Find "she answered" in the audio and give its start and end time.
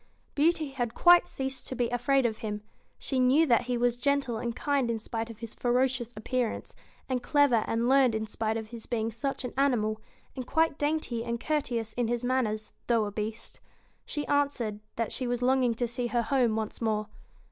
14.03-14.79